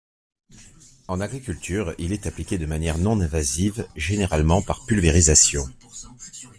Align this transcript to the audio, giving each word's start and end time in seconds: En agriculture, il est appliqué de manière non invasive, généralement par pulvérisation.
En 1.07 1.19
agriculture, 1.21 1.93
il 1.99 2.11
est 2.11 2.25
appliqué 2.25 2.57
de 2.57 2.65
manière 2.65 2.97
non 2.97 3.21
invasive, 3.21 3.85
généralement 3.95 4.63
par 4.63 4.83
pulvérisation. 4.87 5.69